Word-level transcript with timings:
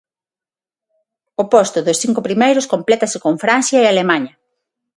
O 1.41 1.43
posto 1.53 1.79
dos 1.85 1.99
cinco 2.03 2.25
primeiros 2.27 2.69
complétase 2.73 3.17
con 3.23 3.33
Francia 3.43 3.77
e 3.79 3.85
Alemaña. 3.87 4.33